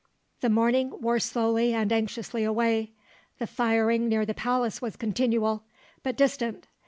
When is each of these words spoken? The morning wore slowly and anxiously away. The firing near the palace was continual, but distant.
The 0.39 0.49
morning 0.49 0.99
wore 0.99 1.19
slowly 1.19 1.75
and 1.75 1.91
anxiously 1.93 2.43
away. 2.43 2.89
The 3.37 3.45
firing 3.45 4.09
near 4.09 4.25
the 4.25 4.33
palace 4.33 4.81
was 4.81 4.95
continual, 4.95 5.63
but 6.01 6.15
distant. 6.17 6.65